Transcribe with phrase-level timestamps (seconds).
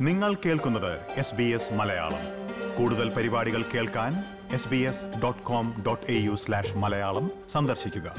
[0.00, 2.18] നിങ്ങൾ കേൾക്കുന്നത് S B S Malayalam.
[2.78, 4.12] കൂടുതൽ പരിപാടികൾ കേൾക്കാൻ
[4.52, 8.14] S B S dot com dot A U slash Malayalam സന്ദർശിക്കുക.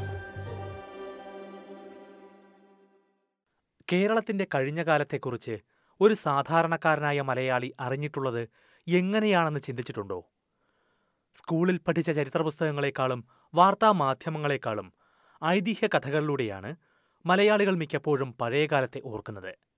[3.91, 5.59] കേരളത്തിന്റെ കഴിഞ്ഞ കാലത്തെക്കുറിച്ച്
[6.01, 8.49] ഒരു സാധാരണക്കാരനായ മലയാളി അറിഞ്ഞിട്ടുള്ളത്
[8.87, 10.25] എങ്ങനെയാണെന്ന് ചിന്തിച്ചിട്ടുണ്ടോ?
[11.33, 14.93] സ്കൂളിൽ പഠിച്ച ചരിത്ര പുസ്തകങ്ങളെക്കാളും വാർത്താ മാധ്യമങ്ങളെക്കാളും
[15.45, 16.75] ഐതിഹ്യ കഥകളിലൂടെയാണ്
[17.25, 19.70] മലയാളികൾ മിക്കപ്പോഴും പഴയകാലത്തെ ഓർക്കുന്നത്.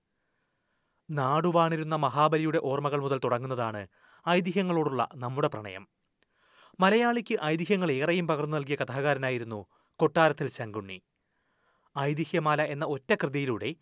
[1.10, 3.86] നാടുവാണിരുന്ന മഹാബലിയുടെ ഓർമ്മകൾ മുതൽ തുടങ്ങുന്നതാണ്
[4.28, 5.88] ഐതിഹ്യങ്ങളോടുള്ള നമ്മുടെ പ്രണയം.
[6.80, 11.02] മലയാളിക്ക് ഐതിഹ്യങ്ങൾ ഏറെയും പകർന്നു നൽകിയ കഥാകാരനായിരുന്നു കൊട്ടാരത്തിൽ ശങ്കുണ്ണി.
[11.98, 13.74] ഐതിഹ്യമാല എന്ന ഒറ്റ കൃതിയിലൂടെ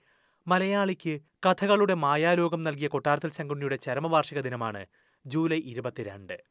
[0.49, 4.87] മലയാളിക്ക് കഥകളുടെ മായാലോകം നൽകിയ കൊട്ടാരത്തിൽ ശങ്കുണ്ണിയുടെ ചരമവാർഷിക ദിനമാണ്
[5.27, 6.45] ജൂലൈ ഇരുപത്തിരണ്ട്.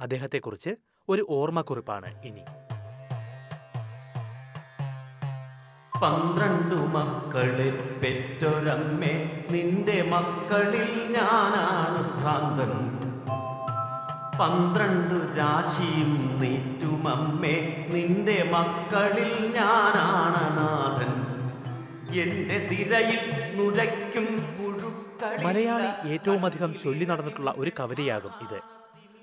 [0.00, 0.70] അദ്ദേഹത്തെക്കുറിച്ച്
[1.08, 2.44] ഒരു ഓർമ്മക്കുറിപ്പാണ് ഇനി.
[6.02, 7.70] പന്ത്രണ്ടു മക്കളെ
[8.02, 13.00] പെറ്റൊരമ്മേ നിന്റെ മക്കളിൽ ഞാനാണ് ഭ്രാന്തൻ.
[14.40, 21.30] പന്ത്രണ്ടു രാശിയും നീറ്റുമമ്മേ നിന്റെ മക്കളിൽ ഞാനാണ് നാഥൻ.
[22.20, 23.22] എന്റെ സിരയിൽ
[23.56, 24.50] നുരയ്ക്കും
[25.44, 28.60] മലയാളി ഏറ്റവുമധികം ചൊല്ലി നടന്നിട്ടുള്ള ഒരു കവിതയാകും ഇത്.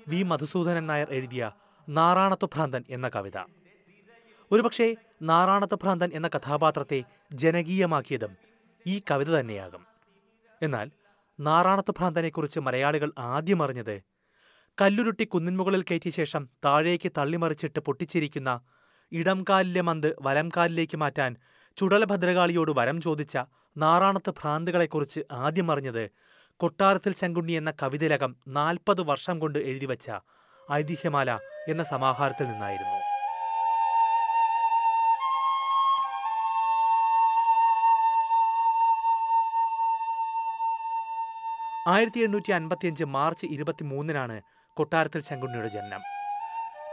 [0.08, 0.22] വി.
[0.22, 1.50] മധുസൂദനൻ നായർ എഴുതിയ
[1.88, 3.38] നാറാണത്തു ഭ്രാന്തൻ എന്ന കവിത.
[4.52, 8.36] ഒരുപക്ഷെ നാറാണത്ത് ഭ്രാന്തൻ എന്ന കഥാപാത്രത്തെ ജനകീയമാക്കിയതും
[8.86, 9.86] ഈ കവിത തന്നെയാകും.
[10.62, 10.90] എന്നാൽ
[11.40, 14.02] നാറാണത്ത് ഭ്രാന്തനെക്കുറിച്ച് മലയാളികൾ ആദ്യം അറിഞ്ഞത്
[14.80, 18.60] കല്ലുരുട്ടി കുന്നിൻമുകളിൽ കയറ്റിയ ശേഷം താഴേക്ക് തള്ളിമറിച്ചിട്ട് പൊട്ടിച്ചിരിക്കുന്ന
[19.12, 21.36] ഇടംകാലിലെ മന്ത് വലംകാലിലേക്ക് മാറ്റാൻ
[21.76, 23.38] ചുടല ഭദ്രകാളിയോട് വരം ചോദിച്ച
[23.76, 26.10] നാറാണത്ത് ഭ്രാന്തുകളെക്കുറിച്ച് ആദ്യം അറിഞ്ഞത്
[26.56, 30.10] കൊട്ടാരത്തിൽ ശങ്കുണ്ണി എന്ന കവിതരകം നാൽപ്പത് വർഷം കൊണ്ട് എഴുതിവച്ച
[30.72, 31.38] ഐതിഹ്യമാല
[31.68, 33.07] എന്ന സമാഹാരത്തിൽ നിന്നായിരുന്നു.
[41.88, 44.42] ആയിരത്തി എണ്ണൂറ്റി അൻപത്തിയഞ്ച് മാർച്ച് ഇരുപത്തിമൂന്നിനാണ്
[44.76, 46.00] കൊട്ടാരത്തിൽ ശങ്കുണ്ണിയുടെ ജനനം.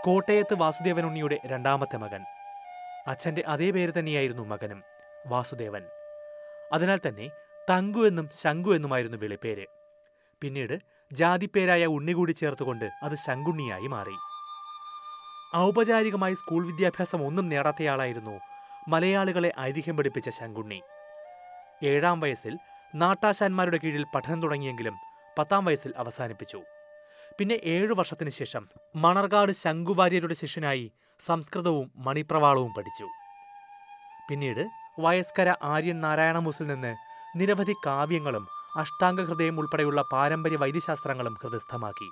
[0.05, 2.21] കോട്ടയത്ത് വാസുദേവൻ ഉണ്ണിയുടെ രണ്ടാമത്തെ മകൻ.
[3.07, 4.83] അച്ഛന്റെ അതേ പേര് തന്നെയായിരുന്നു മകനും
[5.27, 5.83] വാസുദേവൻ.
[6.73, 7.29] അതിനാൽ തന്നെ
[7.69, 9.65] തങ്കു എന്നും ശങ്കു എന്നുമായിരുന്നു വിളിപ്പേര്.
[10.41, 10.79] പിന്നീട്
[11.13, 14.15] ജാതിപ്പേരായ ഉണ്ണി കൂടി ചേർത്തുകൊണ്ട് അത് ശങ്കുണ്ണിയായി മാറി.
[15.55, 18.39] ഔപചാരികമായി സ്കൂൾ വിദ്യാഭ്യാസം ഒന്നും നേടാത്തയാളായിരുന്നു
[18.87, 20.81] മലയാളികളെ ഐതിഹ്യം പഠിപ്പിച്ച ശങ്കുണ്ണി.
[21.83, 22.57] ഏഴാം വയസ്സിൽ
[22.95, 24.95] നാട്ടാശാന്മാരുടെ കീഴിൽ പഠനം തുടങ്ങിയെങ്കിലും
[25.37, 26.59] പത്താം വയസ്സിൽ അവസാനിപ്പിച്ചു.
[27.39, 30.91] പിന്നെ ഏഴു വർഷത്തിന് ശേഷം മണർകാട് ശങ്കുവാര്യരുടെ ശിഷ്യനായി
[31.25, 33.07] സംസ്കൃതവും മണിപ്രവാളവും പഠിച്ചു.
[34.29, 34.69] പിന്നീട്
[34.99, 36.95] വയസ്കര ആര്യൻ നാരായണമൂസിൽ നിന്ന്
[37.35, 42.09] നിരവധി കാവ്യങ്ങളും അഷ്ടാംഗഹൃദയം ഉൾപ്പെടെയുള്ള പാരമ്പര്യ വൈദ്യശാസ്ത്രങ്ങളും ഹൃദയസ്ഥമാക്കി.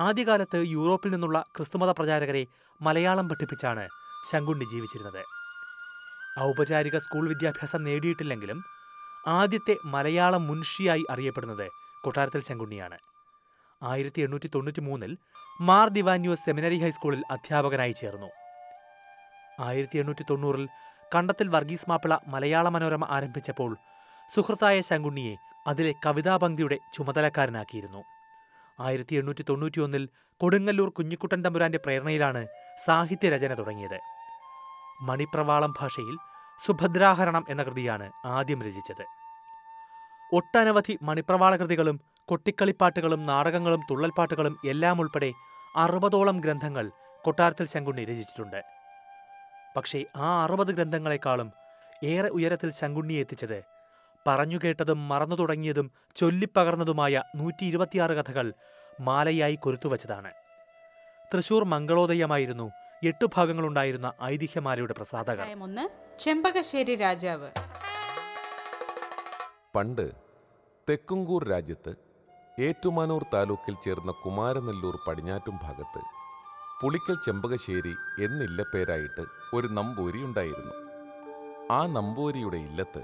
[0.00, 2.46] ആദ്യകാലത്ത് യൂറോപ്പിൽ നിന്നുള്ള ക്രിസ്തുമത പ്രചാരകരെ
[2.82, 3.88] മലയാളം പഠിപ്പിച്ചാണ്
[4.30, 5.22] ശങ്കുണ്ണി ജീവിച്ചിരുന്നത്.
[6.40, 8.79] ഔപചാരിക സ്കൂൾ വിദ്യാഭ്യാസം നേടിയിട്ടില്ലെങ്കിലും
[9.26, 11.68] ആദ്യത്തെ മലയാള മുൻഷിയായി അറിയപ്പെടുന്നത്
[12.04, 12.98] കൊട്ടാരത്തിൽ ശങ്കുണ്ണിയാണ്.
[13.82, 15.16] ആയിരത്തി എണ്ണൂറ്റി തൊണ്ണൂറ്റി മൂന്നിൽ
[15.60, 18.30] മാർ ദിവാന്യോ സെമിനറി ഹൈസ്കൂളിൽ അധ്യാപകനായി ചേർന്നു.
[19.60, 20.68] ആയിരത്തി എണ്ണൂറ്റി തൊണ്ണൂറിൽ
[21.14, 23.76] കണ്ടത്തിൽ വർഗീസ് മാപ്പിള മലയാള മനോരമ ആരംഭിച്ചപ്പോൾ
[24.34, 28.02] സുഹൃത്തായ ശങ്കുണ്ണിയെ അതിലെ കവിതാപംക്തിയുടെ ചുമതലക്കാരനാക്കിയിരുന്നു.
[28.80, 30.08] ആയിരത്തി എണ്ണൂറ്റി തൊണ്ണൂറ്റിയൊന്നിൽ
[30.40, 32.46] കൊടുങ്ങല്ലൂർ കുഞ്ഞിക്കുട്ടൻ തമ്പുരാന്റെ പ്രേരണയിലാണ്
[32.86, 33.98] സാഹിത്യരചന തുടങ്ങിയത്.
[35.02, 36.16] മണിപ്രവാളം ഭാഷയിൽ
[36.66, 39.04] സുഭദ്രാഹരണം എന്ന കൃതിയാണ് ആദ്യം രചിച്ചത്.
[40.32, 45.32] ഒട്ടനവധി മണിപ്രവാള കൃതികളും കൊട്ടിക്കളിപ്പാട്ടുകളും നാടകങ്ങളും തുള്ളൽപ്പാട്ടുകളും എല്ലാം ഉൾപ്പെടെ
[45.76, 46.90] അറുപതോളം ഗ്രന്ഥങ്ങൾ
[47.22, 48.62] കൊട്ടാരത്തിൽ ശങ്കുണ്ണി രചിച്ചിട്ടുണ്ട്.
[49.76, 51.52] പക്ഷേ ആ അറുപത് ഗ്രന്ഥങ്ങളെക്കാളും
[52.04, 53.64] ഏറെ ഉയരത്തിൽ ശങ്കുണ്ണി എത്തിച്ചത്
[54.26, 58.52] പറഞ്ഞുകേട്ടതും മറന്നു തുടങ്ങിയതും ചൊല്ലിപ്പകർന്നതുമായ നൂറ്റി ഇരുപത്തിയാറ് കഥകൾ
[59.00, 60.32] മാലയായി കൊരുത്തുവച്ചതാണ്.
[61.34, 62.70] തൃശൂർ മംഗളോദയമായിരുന്നു
[63.02, 65.46] എട്ടു ഭാഗങ്ങളുണ്ടായിരുന്ന ഐതിഹ്യമാലയുടെ പ്രസാധകർ.
[65.62, 65.84] ഒന്ന്
[66.18, 67.50] ചെമ്പകശ്ശേരി രാജാവ്.
[69.74, 70.06] പണ്ട്
[70.88, 71.92] തെക്കുംകൂർ രാജ്യത്ത്
[72.60, 76.00] ഏറ്റുമാനൂർ താലൂക്കിൽ ചേർന്ന കുമാരനെല്ലൂർ പടിഞ്ഞാറ്റും ഭാഗത്ത്
[76.80, 77.94] പുളിക്കൽ ചെമ്പകശ്ശേരി
[78.24, 79.24] എന്നില്ല പേരായിട്ട്
[79.56, 80.74] ഒരു നമ്പൂരി ഉണ്ടായിരുന്നു.
[81.70, 83.02] ആ നമ്പൂരിയുടെ ഇല്ലത്ത്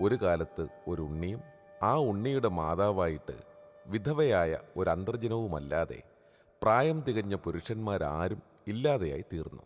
[0.00, 1.42] ഒരു കാലത്ത് ഒരു ഉണ്ണിയും
[1.82, 3.36] ആ ഉണ്ണിയുടെ മാതാവായിട്ട്
[3.86, 5.98] വിധവയായ ഒരു അന്തർജനവുമല്ലാതെ
[6.62, 9.62] പ്രായം തികഞ്ഞ പുരുഷന്മാരാരും ഇല്ലാതെയായി തീർന്നു.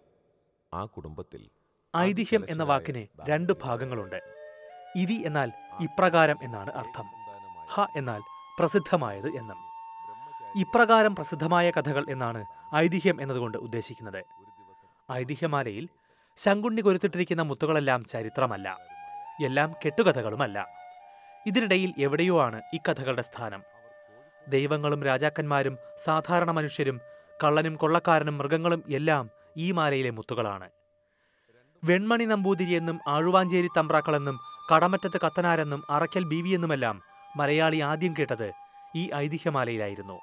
[0.74, 1.50] ആ കുടുംബത്തിൽ
[1.96, 4.22] ഐതിഹ്യം എന്ന വാക്കിന് രണ്ട് ഭാഗങ്ങളുണ്ട്.
[4.96, 7.04] ഇതി എന്നാൽ ഇപ്രകാരം എന്നാണ് അർത്ഥം.
[7.70, 8.20] ഹ എന്നാൽ
[8.58, 9.56] പ്രസിദ്ധമായത് എന്നും.
[10.60, 12.44] ഇപ്രകാരം പ്രസിദ്ധമായ കഥകൾ എന്നാണ്
[12.74, 14.24] ഐതിഹ്യം എന്നതുകൊണ്ട് ഉദ്ദേശിക്കുന്നത്.
[15.12, 15.88] ഐതിഹ്യമാലയിൽ
[16.36, 18.78] ശങ്കുണ്ണി കൊരുത്തിട്ടിരിക്കുന്ന മുത്തുകളെല്ലാം ചരിത്രമല്ല.
[19.44, 20.68] എല്ലാം കെട്ടുകഥകളുമല്ല.
[21.46, 23.62] ഇതിനിടയിൽ എവിടെയോ ആണ് ഇക്കഥകളുടെ സ്ഥാനം.
[24.48, 27.00] ദൈവങ്ങളും രാജാക്കന്മാരും സാധാരണ മനുഷ്യരും
[27.44, 30.70] കള്ളനും കൊള്ളക്കാരനും മൃഗങ്ങളും എല്ലാം ഈ മാലയിലെ മുത്തുകളാണ്.
[31.84, 34.40] വെൺമണി നമ്പൂതിരി എന്നും ആഴുവാഞ്ചേരി തമ്പ്രാക്കളെന്നും
[34.72, 37.02] കടമറ്റത്ത് കത്തനാരെന്നും അറയ്ക്കൽ ബീവി എന്നുമെല്ലാം
[37.36, 38.52] മലയാളി ആദ്യം കേട്ടത്
[38.96, 40.20] ഈ ഐതിഹ്യമാലയിലായിരുന്നു.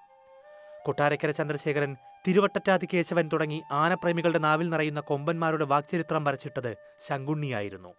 [0.85, 1.95] കൊട്ടാരക്കര ചന്ദ്രശേഖരൻ
[2.27, 6.75] തിരുവട്ടറ്റാതി കേശവൻ തുടങ്ങി ആനപ്രേമികളുടെ നാവിൽ നിറയുന്ന കൊമ്പന്മാരുടെ വാക്ചരിത്രം വരച്ചിട്ടത്
[7.07, 7.93] ശങ്കുണ്ണിയായിരുന്നു.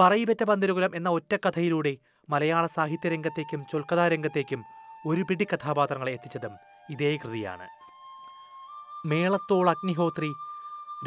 [0.00, 1.96] പറയിപെറ്റ പന്തിരുകുലം എന്ന ഒറ്റക്കഥയിലൂടെ
[2.30, 4.64] മലയാള സാഹിത്യരംഗത്തേക്കും ചൊൽക്കഥാരംഗത്തേക്കും
[5.06, 6.54] ഒരു പിടി കഥാപാത്രങ്ങളെ എത്തിച്ചതും
[6.90, 7.81] ഇതേ കൃതിയാണ്.
[9.06, 10.32] മേളത്തോൾ അഗ്നിഹോത്രി.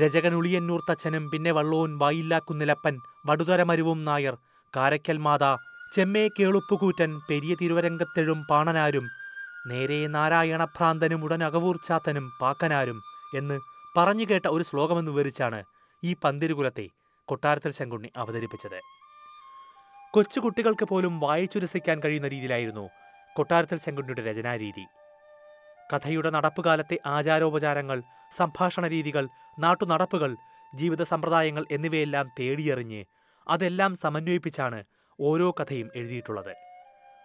[0.01, 4.35] രജകനുളിയന്നൂർ തച്ചനും പിന്നെ വള്ളോൻ വായില്ലാക്കുന്നിലപ്പൻ വടുതരമരുവും നായർ
[4.77, 5.57] കാരക്കൽ മാതാ
[5.93, 9.05] ചെമ്മേ കേളുപ്പുകൂറ്റൻ പെരിയ തിരുവരങ്കത്തെഴും പാണനാരും
[9.67, 12.99] നേരെ നാരായണഭ്രാന്തനും ഉടൻ അകവൂർച്ചാത്തനും പാക്കനാരും
[13.37, 13.59] എന്ന്
[13.97, 15.63] പറഞ്ഞു കേട്ട ഒരു ശ്ലോകമെന്ന് വിവരിച്ചാണ്
[16.03, 16.87] ഈ പന്തിരുകുലത്തെ
[17.25, 18.79] കൊട്ടാരത്തിൽ ശങ്കുണ്ണി അവതരിപ്പിച്ചത്.
[20.11, 22.89] കൊച്ചുകുട്ടികൾക്ക് പോലും വായിച്ചുരസിക്കാൻ കഴിയുന്ന രീതിയിലായിരുന്നു
[23.35, 24.85] കൊട്ടാരത്തിൽ ശങ്കുണ്ണിയുടെ രചനാരീതി.
[25.93, 28.03] കഥയുടെ നടപ്പുകാലത്തെ ആചാരോപചാരങ്ങൾ
[28.37, 29.29] സംഭാഷണ രീതികൾ
[29.59, 30.37] നാട്ടുനടപ്പുകൾ
[30.75, 33.05] ജീവിത സമ്പ്രദായങ്ങൾ എന്നിവയെല്ലാം തേടിയെറിഞ്ഞ്
[33.47, 34.83] അതെല്ലാം സമന്വയിപ്പിച്ചാണ്
[35.19, 36.53] ഓരോ കഥയും എഴുതിയിട്ടുള്ളത്.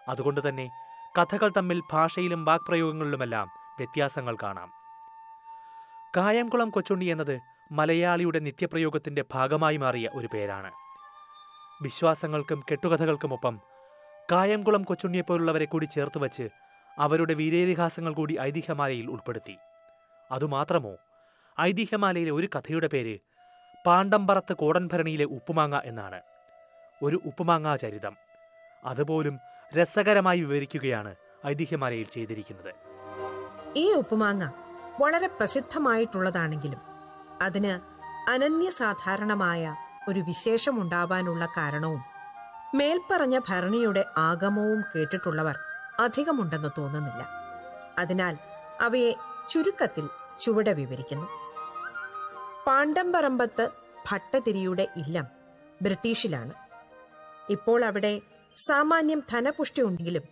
[0.09, 0.71] അതുകൊണ്ട് തന്നെ
[1.19, 3.49] കഥകൾ തമ്മിൽ ഭാഷയിലും വാക്പ്രയോഗങ്ങളിലുമെല്ലാം
[3.79, 4.71] വ്യത്യാസങ്ങൾ കാണാം.
[6.17, 7.41] കായംകുളം കൊച്ചുണ്ണി എന്നത്
[7.73, 10.71] മലയാളിയുടെ നിത്യപ്രയോഗത്തിന്റെ ഭാഗമായി മാറിയ ഒരു പേരാണ്.
[11.83, 13.61] വിശ്വാസങ്ങൾക്കും കെട്ടുകഥകൾക്കുമൊപ്പം
[14.33, 16.49] കായംകുളം കൊച്ചുണ്ണിയെപ്പോലുള്ളവരെ കൂടി ചേർത്ത് വച്ച്
[16.99, 19.59] അവരുടെ വീരേതിഹാസങ്ങൾ കൂടി ഐതിഹ്യമാലയിൽ ഉൾപ്പെടുത്തി.
[20.33, 20.97] അതുമാത്രമോ
[21.61, 23.19] ഐതിഹ്യമാലയിലെ ഒരു കഥയുടെ പേര്
[23.87, 26.23] പാണ്ഡമ്പറത്ത് കോടൻഭരണിയിലെ ഉപ്പുമാങ്ങ എന്നാണ്.
[27.03, 28.17] ഒരു ഉപ്പുമാങ്ങാ ചരിതം.
[28.85, 29.41] അതുപോലും
[29.79, 31.15] രസകരമായി വിവരിക്കുകയാണ്
[31.47, 32.75] ഐതിഹ്യമാലയിൽ ചെയ്തിരിക്കുന്നത്.
[33.77, 34.51] ഈ ഉപ്പുമാങ്ങ
[35.01, 36.81] വളരെ പ്രസിദ്ധമായിട്ടുള്ളതാണെങ്കിലും
[37.43, 37.81] അതിന്
[38.31, 39.77] അനന്യസാധാരണമായ
[40.09, 42.03] ഒരു വിശേഷമുണ്ടാവാനുള്ള കാരണവും
[42.75, 45.59] മേൽപ്പറഞ്ഞ ഭരണിയുടെ ആഗമവും കേട്ടിട്ടുള്ളവർ
[46.00, 47.29] അധികമുണ്ടെന്ന് തോന്നുന്നില്ല.
[47.99, 48.37] അതിനാൽ
[48.81, 49.12] അവയെ
[49.49, 50.08] ചുരുക്കത്തിൽ
[50.41, 51.26] ചുവടെ വിവരിക്കുന്നു.
[52.67, 53.69] പാണ്ഡംപറമ്പത്ത്
[54.11, 55.26] ഭട്ടതിരിയുടെ ഇല്ലം
[55.82, 56.52] ബ്രിട്ടീഷിലാണ്.
[57.50, 58.20] ഇപ്പോൾ അവിടെ
[58.56, 60.23] സാമാന്യം ധനപുഷ്ടി ഉണ്ടെങ്കിലും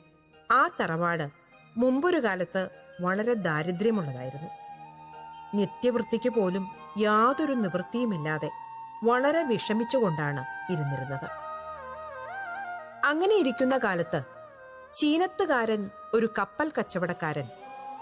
[0.51, 1.29] ആ തറവാട്
[1.77, 4.49] മുമ്പൊരു കാലത്ത് വളരെ ദാരിദ്ര്യമുള്ളതായിരുന്നു.
[5.55, 6.69] നിത്യവൃത്തിക്ക് പോലും
[6.99, 8.51] യാതൊരു നിവൃത്തിയുമില്ലാതെ
[9.05, 11.29] വളരെ വിഷമിച്ചുകൊണ്ടാണ് ഇരുന്നിരുന്നത്.
[13.05, 14.38] അങ്ങനെ ഇരിക്കുന്ന കാലത്ത്
[14.95, 17.45] ചീനത്തുകാരൻ ഒരു കപ്പൽ കച്ചവടക്കാരൻ.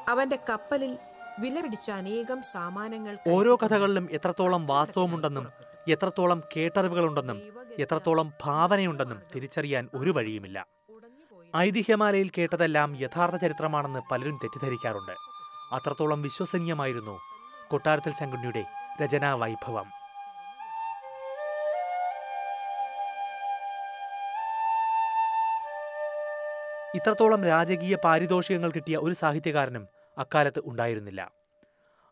[0.09, 0.99] അവന്റെ കപ്പലിൽ
[1.39, 5.49] വിലപിടിച്ച അനേകം സാമാനങ്ങൾ ഓരോ കഥകളിലും എത്രത്തോളം വാസ്തവമുണ്ടെന്നും
[5.89, 7.43] എത്രത്തോളം കേട്ടറിവുകളുണ്ടെന്നും
[7.79, 10.67] എത്രത്തോളം ഭാവനയുണ്ടെന്നും തിരിച്ചറിയാൻ ഒരു വഴിയുമില്ല.
[11.57, 15.13] ഐതിഹ്യമാലയിൽ കേട്ടതെല്ലാം യഥാർത്ഥ ചരിത്രമാണെന്ന് പലരും തെറ്റിദ്ധരിക്കാറുണ്ട്.
[15.75, 17.19] അത്രത്തോളം വിശ്വസനീയമായിരുന്നു
[17.69, 18.65] കൊട്ടാരത്തിൽ ശങ്കുണ്ണിയുടെ
[19.03, 20.06] രചനാ വൈഭവം.
[26.95, 29.89] ഇത്രത്തോളം രാജകീയ പാരിതോഷികങ്ങൾ കിട്ടിയ ഒരു സാഹിത്യകാരനും
[30.19, 31.33] അക്കാലത്ത് ഉണ്ടായിരുന്നില്ല.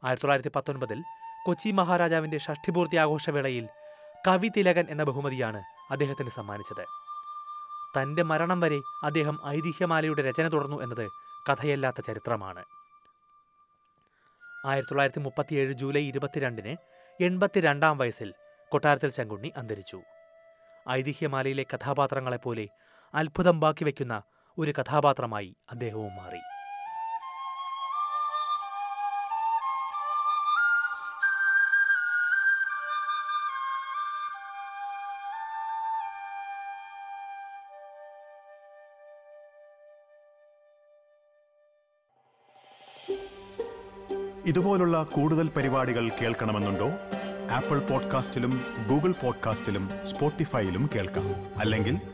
[0.05, 1.03] ആയിരത്തി തൊള്ളായിരത്തി പത്തൊൻപതിൽ
[1.47, 3.69] കൊച്ചി മഹാരാജാവിന്റെ ഷഷ്ഠിപൂർത്തി ആഘോഷവേളയിൽ
[4.29, 6.85] കവി തിലകൻ എന്ന ബഹുമതിയാണ് അദ്ദേഹത്തിന് സമ്മാനിച്ചത്.
[7.97, 11.09] തന്റെ മരണം വരെ അദ്ദേഹം ഐതിഹ്യമാലയുടെ രചന തുടർന്നു എന്നത്
[11.49, 12.65] കഥയല്ലാത്ത ചരിത്രമാണ്.
[14.67, 16.77] ആയിരത്തി തൊള്ളായിരത്തി മുപ്പത്തിയേഴ് ജൂലൈ ഇരുപത്തിരണ്ടിന്
[17.25, 18.35] എൺപത്തിരണ്ടാം വയസ്സിൽ
[18.69, 20.03] കൊട്ടാരത്തിൽ ശങ്കുണ്ണി അന്തരിച്ചു.
[20.91, 22.69] ഐതിഹ്യമാലയിലെ കഥാപാത്രങ്ങളെപ്പോലെ
[23.15, 24.23] അത്ഭുതം ബാക്കി വയ്ക്കുന്ന
[24.59, 26.39] ഒരു കഥാപാത്രമായി അദ്ദേഹവും മാറി.
[44.47, 46.89] ഇതുപോലുള്ള കൂടുതൽ പരിപാടികൾ കേൾക്കണമെന്നുണ്ടോ?
[47.51, 51.59] ആപ്പിൾ പോഡ്കാസ്റ്റിലും ഗൂഗിൾ പോഡ്കാസ്റ്റിലും സ്പോട്ടിഫൈയിലും കേൾക്കാം.
[51.61, 52.14] അല്ലെങ്കിൽ